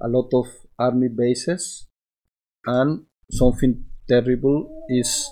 a 0.02 0.08
lot 0.08 0.30
of 0.34 0.48
army 0.80 1.10
bases 1.10 1.88
and 2.65 3.06
something 3.32 3.84
terrible 4.08 4.86
is 4.89 5.30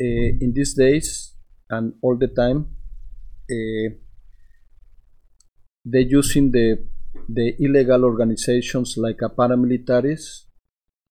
uh, 0.00 0.30
in 0.44 0.52
these 0.54 0.74
days 0.74 1.34
and 1.70 1.94
all 2.02 2.16
the 2.16 2.28
time 2.28 2.68
uh, 3.50 3.88
they 5.84 6.00
using 6.00 6.50
the 6.50 6.86
the 7.28 7.54
illegal 7.58 8.04
organizations 8.04 8.96
like 8.96 9.20
a 9.22 9.28
paramilitaries 9.28 10.44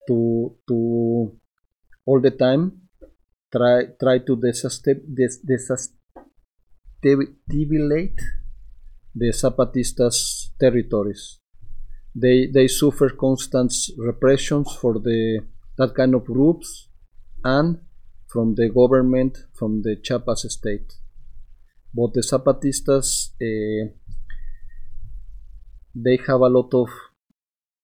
to 0.07 0.55
to 0.67 0.77
all 2.05 2.21
the 2.21 2.31
time 2.31 2.81
try 3.51 3.85
try 3.99 4.19
to 4.19 4.35
desestabilize 4.37 5.39
the 9.15 9.31
Zapatistas 9.33 10.49
territories. 10.59 11.39
They 12.15 12.47
they 12.47 12.67
suffer 12.67 13.09
constant 13.09 13.73
repressions 13.97 14.75
for 14.81 14.93
the 14.99 15.41
that 15.77 15.93
kind 15.95 16.15
of 16.15 16.25
groups 16.25 16.89
and 17.43 17.79
from 18.27 18.55
the 18.55 18.69
government 18.69 19.37
from 19.53 19.81
the 19.81 19.95
Chiapas 20.03 20.45
state. 20.49 20.93
But 21.93 22.13
the 22.13 22.21
Zapatistas 22.21 23.29
uh, 23.41 23.89
they 26.03 26.17
have 26.27 26.41
a 26.41 26.49
lot 26.49 26.73
of 26.73 26.89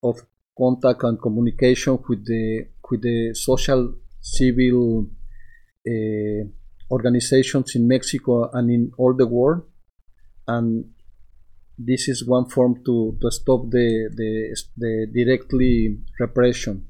of 0.03 0.21
contact 0.57 1.03
and 1.03 1.21
communication 1.21 1.97
with 2.07 2.25
the 2.25 2.67
with 2.89 3.01
the 3.01 3.33
social 3.33 3.95
civil 4.21 5.07
uh, 5.87 6.43
organizations 6.91 7.75
in 7.75 7.87
Mexico 7.87 8.49
and 8.51 8.69
in 8.69 8.91
all 8.97 9.13
the 9.15 9.25
world, 9.25 9.63
and 10.47 10.85
this 11.77 12.07
is 12.07 12.27
one 12.27 12.47
form 12.49 12.83
to, 12.85 13.17
to 13.19 13.31
stop 13.31 13.69
the, 13.71 14.09
the 14.15 14.55
the 14.77 15.07
directly 15.11 15.97
repression 16.19 16.85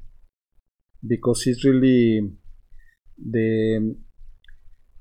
because 1.06 1.46
it's 1.46 1.64
really 1.64 2.20
the 3.18 3.96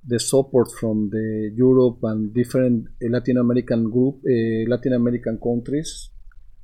the 0.06 0.20
support 0.20 0.70
from 0.80 1.10
the 1.10 1.52
Europe 1.56 2.00
and 2.04 2.34
different 2.34 2.88
Latin 3.02 3.38
American 3.38 3.90
group 3.90 4.22
uh, 4.26 4.70
Latin 4.70 4.94
American 4.94 5.40
countries 5.42 6.10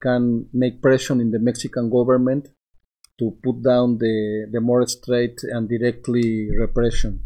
can 0.02 0.48
make 0.54 0.82
pressure 0.82 1.14
in 1.14 1.32
the 1.32 1.40
Mexican 1.40 1.90
government 1.90 2.48
to 3.18 3.38
put 3.44 3.62
down 3.62 3.98
the, 3.98 4.48
the 4.52 4.62
more 4.62 4.88
straight 4.88 5.40
and 5.44 5.68
directly 5.68 6.50
repression. 6.58 7.24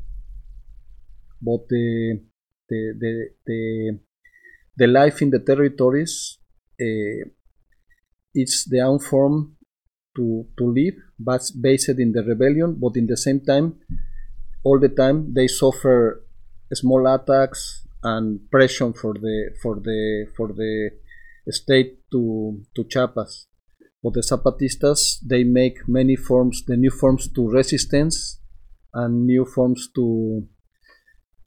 But 1.42 1.68
the, 1.70 2.22
the, 2.70 2.94
the, 3.00 3.30
the, 3.46 4.00
the 4.78 4.88
life 4.88 5.22
in 5.22 5.30
the 5.30 5.40
territories 5.40 6.38
uh, 6.82 7.30
the 8.34 8.82
own 8.84 9.00
form 9.00 9.56
to, 10.16 10.46
to 10.58 10.64
live, 10.72 10.96
but 11.20 11.42
based 11.62 11.90
in 11.90 12.12
the 12.12 12.24
rebellion, 12.24 12.78
but 12.80 12.96
in 12.96 13.06
the 13.06 13.18
same 13.18 13.42
time, 13.42 13.76
all 14.64 14.80
the 14.80 14.90
time 14.90 15.34
they 15.34 15.48
suffer 15.48 16.24
small 16.74 17.06
attacks 17.08 17.86
and 18.04 18.50
pressure 18.50 18.92
for 18.94 19.14
the 19.14 19.52
for 19.62 19.76
the 19.76 20.28
for 20.36 20.48
the 20.48 20.90
state 21.50 22.00
to 22.12 22.62
to 22.76 22.84
Chiapas. 22.86 23.48
But 24.02 24.14
the 24.14 24.22
Zapatistas 24.22 25.20
they 25.26 25.44
make 25.44 25.88
many 25.88 26.16
forms, 26.16 26.64
the 26.66 26.76
new 26.76 26.92
forms 26.92 27.32
to 27.34 27.50
resistance 27.50 28.40
and 28.94 29.26
new 29.26 29.46
forms 29.46 29.90
to 29.96 30.46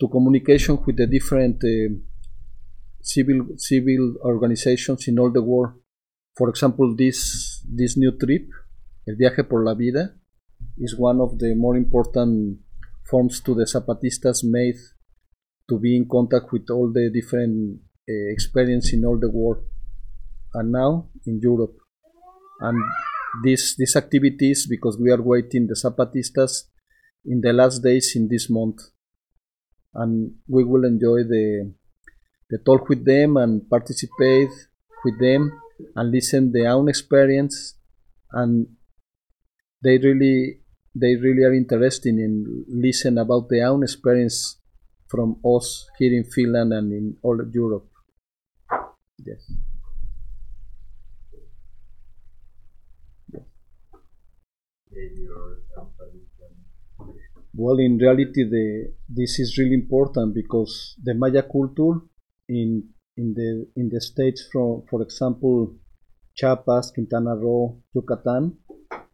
to 0.00 0.08
communication 0.08 0.78
with 0.84 0.96
the 0.96 1.06
different 1.06 1.62
uh, 1.64 1.94
civil 3.00 3.56
civil 3.56 4.16
organizations 4.24 5.08
in 5.08 5.18
all 5.18 5.30
the 5.30 5.42
world. 5.42 5.74
For 6.36 6.48
example, 6.48 6.94
this 6.96 7.62
this 7.68 7.96
new 7.96 8.12
trip, 8.18 8.48
El 9.08 9.16
Viaje 9.16 9.48
por 9.48 9.64
la 9.64 9.74
Vida, 9.74 10.14
is 10.78 10.96
one 10.98 11.20
of 11.20 11.38
the 11.38 11.54
more 11.54 11.76
important 11.76 12.58
forms 13.08 13.40
to 13.40 13.54
the 13.54 13.64
Zapatistas 13.64 14.44
made 14.44 14.76
to 15.68 15.78
be 15.78 15.96
in 15.96 16.08
contact 16.08 16.52
with 16.52 16.68
all 16.70 16.92
the 16.92 17.10
different 17.12 17.80
uh, 18.08 18.32
experience 18.32 18.92
in 18.92 19.04
all 19.04 19.18
the 19.18 19.30
world 19.30 19.64
and 20.56 20.72
now 20.72 21.08
in 21.26 21.40
Europe. 21.42 21.76
And 22.60 22.78
this 23.44 23.76
these 23.76 23.96
activities 23.96 24.66
because 24.66 24.98
we 24.98 25.10
are 25.10 25.22
waiting 25.22 25.66
the 25.66 25.74
Zapatistas 25.74 26.64
in 27.24 27.40
the 27.40 27.52
last 27.52 27.82
days 27.82 28.12
in 28.16 28.28
this 28.28 28.48
month, 28.48 28.80
and 29.94 30.34
we 30.48 30.64
will 30.64 30.84
enjoy 30.84 31.22
the 31.24 31.72
the 32.50 32.58
talk 32.58 32.88
with 32.88 33.04
them 33.04 33.36
and 33.36 33.68
participate 33.68 34.54
with 35.04 35.18
them 35.20 35.52
and 35.96 36.10
listen 36.10 36.52
their 36.52 36.70
own 36.70 36.88
experience 36.88 37.74
and 38.32 38.66
they 39.82 39.98
really 39.98 40.60
they 40.94 41.14
really 41.16 41.44
are 41.44 41.54
interested 41.54 42.14
in 42.26 42.64
listen 42.68 43.18
about 43.18 43.48
their 43.50 43.66
own 43.68 43.82
experience 43.82 44.56
from 45.08 45.36
us 45.44 45.86
here 45.98 46.14
in 46.16 46.24
Finland 46.24 46.72
and 46.72 46.92
in 46.92 47.16
all 47.22 47.40
of 47.40 47.54
Europe. 47.54 47.88
Yes. 49.24 49.42
Well, 57.54 57.78
in 57.78 57.96
reality, 57.96 58.44
the 58.44 58.92
this 59.08 59.38
is 59.38 59.56
really 59.58 59.74
important 59.74 60.34
because 60.34 60.94
the 61.02 61.14
Maya 61.14 61.42
culture 61.42 62.00
in 62.48 62.88
in 63.16 63.32
the 63.34 63.66
in 63.76 63.88
the 63.88 64.00
states 64.00 64.46
from, 64.52 64.82
for 64.90 65.00
example, 65.02 65.74
Chiapas, 66.34 66.92
Quintana 66.92 67.34
Roo, 67.34 67.80
Yucatan, 67.94 68.58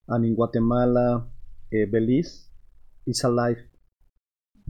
and 0.08 0.24
in 0.24 0.34
Guatemala, 0.34 1.18
uh, 1.18 1.86
Belize, 1.90 2.48
is 3.06 3.22
alive. 3.22 3.62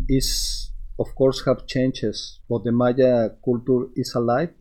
Is 0.09 0.71
of 0.99 1.15
course 1.15 1.45
have 1.47 1.67
changes, 1.67 2.41
but 2.49 2.65
the 2.65 2.73
Maya 2.73 3.31
culture 3.43 3.89
is 3.97 4.15
alive, 4.15 4.53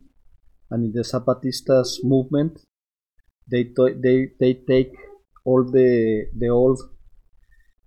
and 0.70 0.84
in 0.86 0.92
the 0.92 1.04
Zapatistas 1.04 2.02
movement, 2.02 2.60
they 3.50 3.64
they 4.02 4.32
they 4.40 4.54
take 4.54 4.94
all 5.44 5.64
the 5.64 6.26
the 6.36 6.48
old 6.48 6.78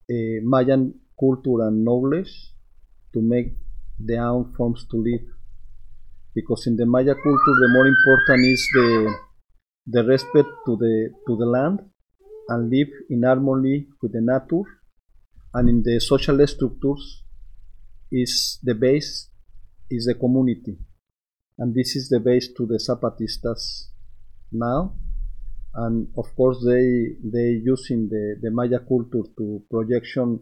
uh, 0.09 0.39
Mayan 0.43 0.93
culture 1.19 1.61
and 1.67 1.83
knowledge 1.83 2.31
to 3.13 3.21
make 3.21 3.53
their 3.99 4.25
own 4.27 4.53
forms 4.53 4.85
to 4.91 4.97
live. 4.97 5.25
Because 6.33 6.67
in 6.67 6.75
the 6.75 6.85
Maya 6.85 7.15
culture, 7.15 7.55
the 7.61 7.69
more 7.71 7.87
important 7.87 8.45
is 8.45 8.67
the 8.73 9.15
the 9.87 10.03
respect 10.03 10.49
to 10.65 10.75
the 10.75 11.09
to 11.27 11.37
the 11.37 11.45
land 11.45 11.79
and 12.49 12.69
live 12.69 12.89
in 13.09 13.23
harmony 13.23 13.87
with 14.01 14.11
the 14.11 14.21
nature, 14.21 14.67
and 15.53 15.69
in 15.69 15.81
the 15.83 15.99
social 15.99 16.45
structures 16.45 17.23
is 18.11 18.59
the 18.63 18.75
base 18.75 19.29
is 19.89 20.05
the 20.05 20.15
community, 20.15 20.77
and 21.57 21.73
this 21.73 21.95
is 21.95 22.09
the 22.09 22.19
base 22.19 22.49
to 22.57 22.65
the 22.65 22.77
Zapatistas 22.77 23.91
now 24.51 24.93
and 25.75 26.07
of 26.17 26.27
course 26.35 26.63
they 26.63 27.17
they 27.23 27.49
using 27.73 28.07
the, 28.09 28.37
the 28.41 28.51
Maya 28.51 28.79
culture 28.79 29.27
to 29.37 29.61
projection 29.69 30.39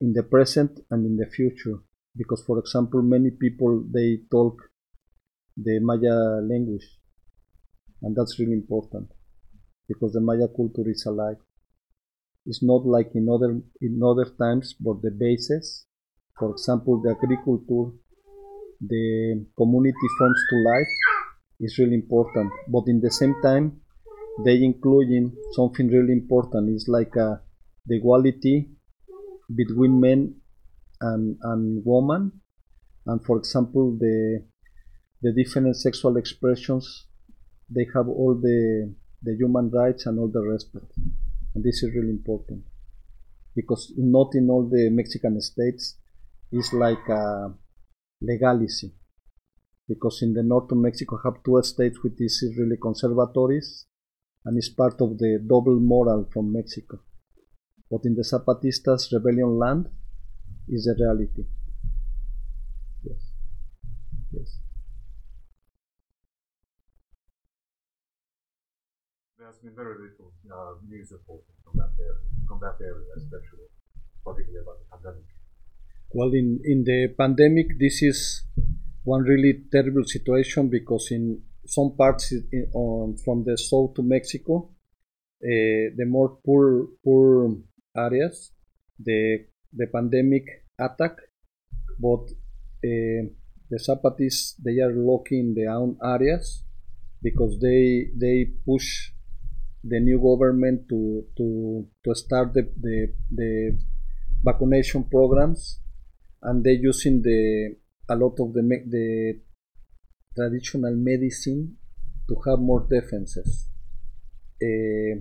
in 0.00 0.12
the 0.12 0.24
present 0.24 0.80
and 0.90 1.06
in 1.06 1.16
the 1.16 1.26
future. 1.26 1.78
Because 2.16 2.42
for 2.44 2.58
example 2.58 3.02
many 3.02 3.30
people 3.30 3.84
they 3.92 4.18
talk 4.30 4.60
the 5.56 5.78
Maya 5.80 6.40
language. 6.42 6.86
And 8.02 8.16
that's 8.16 8.38
really 8.38 8.52
important. 8.52 9.08
Because 9.88 10.12
the 10.12 10.20
Maya 10.20 10.48
culture 10.48 10.88
is 10.88 11.06
alive. 11.06 11.38
It's 12.46 12.62
not 12.62 12.84
like 12.84 13.10
in 13.14 13.28
other 13.28 13.60
in 13.80 14.02
other 14.02 14.26
times 14.42 14.74
but 14.78 15.00
the 15.02 15.12
basis 15.12 15.86
for 16.38 16.50
example 16.50 17.00
the 17.00 17.10
agriculture 17.16 17.96
the 18.80 19.46
community 19.56 20.08
forms 20.18 20.40
to 20.50 20.56
life 20.56 20.94
is 21.60 21.78
really 21.78 21.94
important. 21.94 22.50
But 22.68 22.84
in 22.88 23.00
the 23.00 23.12
same 23.12 23.34
time 23.40 23.80
they 24.42 24.62
including 24.62 25.32
something 25.52 25.88
really 25.88 26.12
important. 26.12 26.70
It's 26.70 26.88
like 26.88 27.16
uh, 27.16 27.36
the 27.86 27.98
equality 27.98 28.70
between 29.54 30.00
men 30.00 30.34
and, 31.00 31.36
and 31.42 31.82
women. 31.84 32.32
And 33.06 33.24
for 33.24 33.36
example 33.38 33.96
the 33.98 34.44
the 35.22 35.32
different 35.32 35.76
sexual 35.76 36.16
expressions 36.16 37.06
they 37.70 37.86
have 37.94 38.08
all 38.08 38.34
the 38.34 38.94
the 39.22 39.34
human 39.34 39.70
rights 39.70 40.04
and 40.06 40.18
all 40.18 40.28
the 40.28 40.40
respect 40.40 40.92
and 41.54 41.62
this 41.64 41.82
is 41.82 41.94
really 41.94 42.10
important. 42.10 42.62
Because 43.54 43.92
not 43.96 44.34
in 44.34 44.50
all 44.50 44.68
the 44.68 44.90
Mexican 44.90 45.40
states 45.40 45.96
is 46.50 46.72
like 46.72 47.08
a 47.08 47.54
legality 48.20 48.92
because 49.86 50.22
in 50.22 50.32
the 50.32 50.42
north 50.42 50.72
of 50.72 50.78
Mexico 50.78 51.20
have 51.22 51.42
two 51.44 51.60
states 51.62 52.02
which 52.02 52.14
is 52.18 52.42
really 52.58 52.76
conservatories 52.80 53.86
and 54.44 54.58
is 54.58 54.68
part 54.68 55.00
of 55.00 55.18
the 55.18 55.42
double 55.46 55.80
moral 55.80 56.28
from 56.32 56.52
Mexico. 56.52 57.00
But 57.90 58.02
in 58.04 58.14
the 58.14 58.22
Zapatistas 58.22 59.12
rebellion 59.12 59.58
land 59.58 59.88
is 60.68 60.86
a 60.86 60.94
reality. 61.02 61.44
Yes. 63.02 63.20
Yes. 64.32 64.58
There's 69.38 69.58
been 69.58 69.74
very 69.76 69.94
little 69.94 70.32
uh, 70.50 70.74
news 70.88 71.12
reporting 71.12 71.54
from 71.64 71.76
that 71.76 71.92
area, 71.98 72.24
from 72.48 72.60
that 72.60 72.76
area, 72.80 73.12
especially, 73.16 73.68
particularly 74.24 74.62
about 74.62 74.78
the 74.80 74.96
pandemic. 74.96 75.24
Well, 76.10 76.32
in, 76.32 76.60
in 76.64 76.84
the 76.84 77.14
pandemic, 77.18 77.78
this 77.78 78.02
is 78.02 78.44
one 79.04 79.22
really 79.22 79.64
terrible 79.70 80.04
situation 80.04 80.68
because 80.68 81.10
in 81.10 81.42
some 81.66 81.96
parts 81.96 82.32
in, 82.32 82.68
on, 82.74 83.16
from 83.16 83.44
the 83.44 83.56
south 83.56 83.94
to 83.94 84.02
Mexico, 84.02 84.70
uh, 85.42 85.92
the 85.96 86.04
more 86.06 86.38
poor 86.44 86.88
poor 87.04 87.56
areas, 87.96 88.52
the 88.98 89.46
the 89.72 89.86
pandemic 89.86 90.44
attack, 90.78 91.18
but 91.98 92.24
uh, 92.84 93.22
the 93.70 93.78
Zapatis 93.78 94.54
they 94.64 94.80
are 94.80 94.92
locking 94.92 95.54
their 95.54 95.70
own 95.70 95.96
areas 96.02 96.62
because 97.22 97.58
they 97.60 98.08
they 98.16 98.46
push 98.66 99.10
the 99.82 100.00
new 100.00 100.18
government 100.18 100.88
to 100.88 101.24
to 101.36 101.86
to 102.04 102.14
start 102.14 102.52
the 102.54 102.62
the, 102.80 103.12
the 103.30 103.78
vaccination 104.44 105.04
programs 105.04 105.80
and 106.42 106.62
they 106.64 106.72
using 106.72 107.22
the 107.22 107.74
a 108.08 108.16
lot 108.16 108.38
of 108.38 108.52
the 108.52 108.62
the 108.88 109.40
traditional 110.36 110.94
medicine 110.96 111.76
to 112.28 112.36
have 112.46 112.58
more 112.58 112.86
defenses. 112.90 113.68
Uh, 114.62 115.20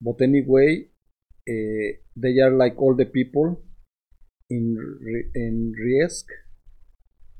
but 0.00 0.20
anyway, 0.20 0.86
uh, 1.48 1.88
they 2.16 2.38
are 2.40 2.50
like 2.50 2.80
all 2.80 2.94
the 2.94 3.06
people 3.06 3.60
in 4.50 4.76
in 5.34 5.72
Riesk. 5.84 6.26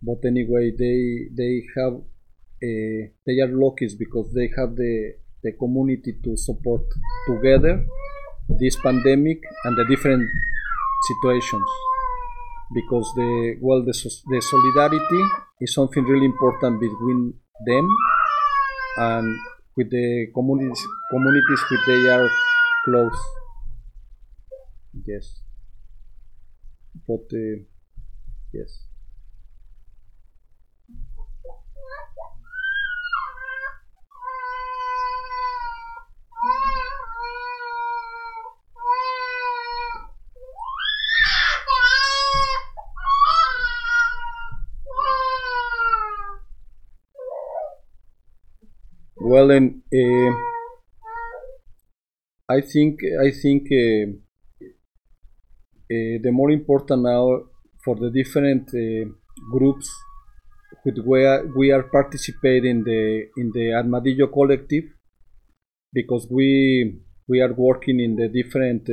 But 0.03 0.27
anyway, 0.27 0.73
they 0.77 1.29
they 1.35 1.63
have 1.77 1.95
uh, 1.95 3.03
they 3.27 3.41
are 3.45 3.53
lucky 3.53 3.89
because 3.99 4.33
they 4.35 4.51
have 4.57 4.77
the 4.77 5.15
the 5.43 5.53
community 5.53 6.19
to 6.25 6.37
support 6.37 6.83
together 7.27 7.85
this 8.61 8.77
pandemic 8.77 9.41
and 9.65 9.77
the 9.77 9.85
different 9.89 10.29
situations 11.09 11.92
because 12.75 13.07
the 13.17 13.57
well 13.61 13.83
the, 13.85 13.93
the 14.31 14.41
solidarity 14.41 15.23
is 15.61 15.75
something 15.75 16.05
really 16.05 16.27
important 16.27 16.81
between 16.81 17.35
them 17.67 17.89
and 18.99 19.39
with 19.77 19.91
the 19.91 20.27
communities 20.35 20.83
communities 21.11 21.63
which 21.71 21.81
they 21.87 22.09
are 22.09 22.29
close. 22.85 23.19
Yes. 25.07 25.41
But 27.07 27.31
uh, 27.33 27.63
yes 28.53 28.92
well 49.25 49.51
and 49.53 49.83
uh, 49.95 50.33
i 52.49 52.61
think 52.61 53.01
i 53.23 53.31
think 53.31 53.69
uh, 53.71 54.11
uh, 55.95 56.17
the 56.25 56.31
more 56.33 56.51
important 56.51 57.03
now 57.03 57.41
for 57.85 57.95
the 57.97 58.11
different 58.11 58.69
groups 59.53 59.89
with 60.85 60.99
where 61.05 61.47
we 61.57 61.71
are 61.71 61.85
participating 61.85 62.71
in 62.71 62.85
the 62.85 63.29
in 63.37 63.53
the 63.53 63.73
Armadillo 63.75 64.27
collective 64.27 64.85
because 65.93 66.27
we 66.31 67.01
we 67.29 67.41
are 67.41 67.53
working 67.53 68.01
in 68.01 68.17
the 68.17 68.29
different 68.29 68.87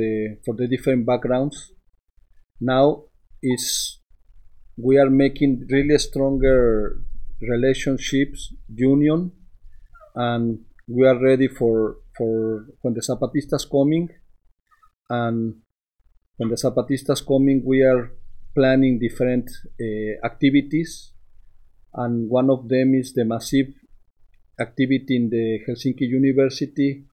for 0.44 0.54
the 0.54 0.68
different 0.68 1.06
backgrounds. 1.06 1.72
Now 2.60 3.04
is 3.42 3.98
we 4.76 4.98
are 4.98 5.10
making 5.10 5.66
really 5.70 5.98
stronger 5.98 7.02
relationships 7.40 8.52
union 8.68 9.32
and 10.14 10.60
we 10.88 11.06
are 11.06 11.18
ready 11.18 11.48
for 11.48 11.98
for 12.16 12.66
when 12.82 12.94
the 12.94 13.00
zapatistas 13.00 13.68
coming. 13.70 14.08
And 15.08 15.56
when 16.36 16.48
the 16.48 16.56
zapatistas 16.56 17.26
coming 17.26 17.62
we 17.64 17.82
are 17.82 18.12
planning 18.54 18.98
different 18.98 19.50
uh, 19.80 20.26
activities. 20.26 21.12
And 21.94 22.28
one 22.28 22.50
of 22.50 22.68
them 22.68 22.94
is 22.94 23.12
the 23.12 23.24
massive 23.24 23.68
activity 24.60 25.16
in 25.16 25.30
the 25.30 25.60
helsinki 25.66 26.06
university. 26.08 27.04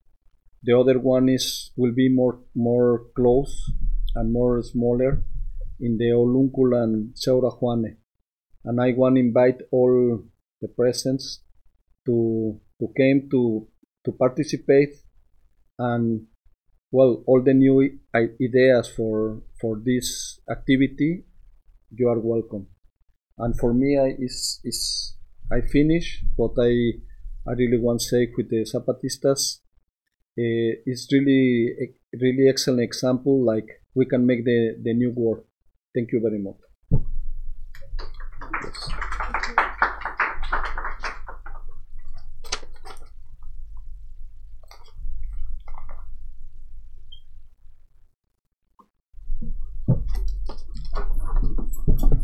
The 0.64 0.78
other 0.78 1.00
one 1.00 1.30
is 1.30 1.72
will 1.76 1.94
be 1.94 2.10
more 2.10 2.40
more 2.56 3.06
close 3.16 3.72
and 4.16 4.34
more 4.34 4.62
smaller 4.64 5.24
in 5.80 5.98
the 5.98 6.10
Oluncul 6.12 6.76
and 6.84 7.14
Seura 7.16 7.52
Juane. 7.60 7.98
And 8.66 8.82
I 8.82 8.92
want 8.94 9.16
to 9.16 9.22
invite 9.22 9.62
all 9.72 10.24
the 10.62 10.68
presence 10.68 11.42
to 12.06 12.60
to 12.80 12.88
came 12.96 13.30
to 13.32 13.68
to 14.06 14.12
participate 14.12 14.94
and 15.80 16.28
well 16.92 17.24
all 17.28 17.42
the 17.44 17.54
new 17.54 18.00
ideas 18.16 18.88
for 18.96 19.42
for 19.60 19.82
this 19.84 20.40
activity 20.50 21.24
you 21.92 22.10
are 22.10 22.20
welcome. 22.20 22.68
And 23.38 23.58
for 23.58 23.74
me 23.74 23.98
i 23.98 24.16
is 24.20 24.60
is 24.64 25.16
i 25.52 25.62
finish 25.62 26.24
but 26.38 26.54
i 26.60 26.74
i 27.48 27.54
really 27.54 27.80
want 27.80 28.00
to 28.02 28.06
say 28.06 28.28
with 28.36 28.50
the 28.50 28.66
zapatistas. 28.66 29.60
Uh, 30.40 30.78
it's 30.86 31.08
really 31.12 31.74
really 32.22 32.48
excellent 32.48 32.84
example 32.84 33.44
like 33.44 33.68
we 33.96 34.06
can 34.06 34.26
make 34.26 34.46
the 34.46 34.76
the 34.84 34.94
new 34.94 35.12
world. 35.12 35.44
Thank 35.96 36.12
you 36.12 36.22
very 36.22 36.40
much 36.40 36.58